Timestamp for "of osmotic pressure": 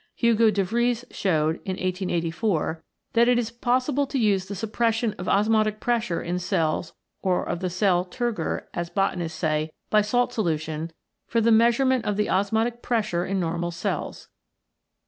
5.19-6.23